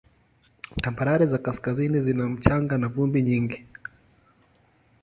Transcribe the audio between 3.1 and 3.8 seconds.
nyingi.